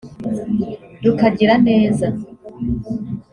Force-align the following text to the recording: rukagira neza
rukagira 1.03 1.55
neza 1.67 2.07